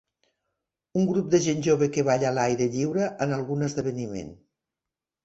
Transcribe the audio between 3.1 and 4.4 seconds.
en algun esdeveniment